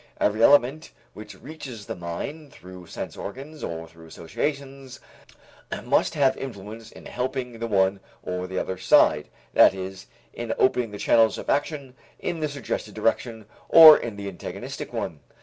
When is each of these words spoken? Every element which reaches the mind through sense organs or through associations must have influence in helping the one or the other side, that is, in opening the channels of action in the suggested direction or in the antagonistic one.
Every 0.19 0.41
element 0.41 0.93
which 1.13 1.39
reaches 1.39 1.85
the 1.85 1.95
mind 1.95 2.51
through 2.51 2.87
sense 2.87 3.15
organs 3.15 3.63
or 3.63 3.87
through 3.87 4.07
associations 4.07 4.99
must 5.83 6.15
have 6.15 6.35
influence 6.37 6.91
in 6.91 7.05
helping 7.05 7.59
the 7.59 7.67
one 7.67 7.99
or 8.23 8.47
the 8.47 8.57
other 8.57 8.79
side, 8.79 9.29
that 9.53 9.75
is, 9.75 10.07
in 10.33 10.55
opening 10.57 10.89
the 10.89 10.97
channels 10.97 11.37
of 11.37 11.51
action 11.51 11.93
in 12.17 12.39
the 12.39 12.49
suggested 12.49 12.95
direction 12.95 13.45
or 13.69 13.95
in 13.95 14.15
the 14.15 14.27
antagonistic 14.27 14.91
one. 14.91 15.19